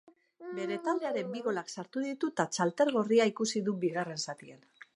Bere 0.59 0.77
taldearen 0.87 1.29
bi 1.33 1.43
golak 1.49 1.69
sartu 1.75 2.03
ditu 2.05 2.29
eta 2.33 2.45
txartel 2.57 2.91
gorria 2.99 3.31
ikusi 3.33 3.65
du 3.69 3.77
bigarren 3.85 4.21
zatian. 4.29 4.69